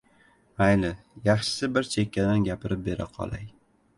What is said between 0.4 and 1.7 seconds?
Mayli, yaxshisi,